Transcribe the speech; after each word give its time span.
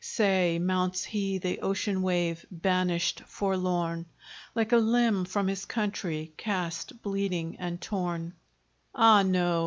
Say, 0.03 0.57
mounts 0.57 1.03
he 1.03 1.37
the 1.37 1.59
ocean 1.61 2.01
wave, 2.01 2.43
banished, 2.49 3.21
forlorn, 3.27 4.07
Like 4.55 4.71
a 4.71 4.77
limb 4.77 5.25
from 5.25 5.45
his 5.47 5.63
country 5.65 6.33
cast 6.37 7.03
bleeding 7.03 7.55
and 7.59 7.79
torn? 7.79 8.33
Ah 8.95 9.21
no! 9.21 9.59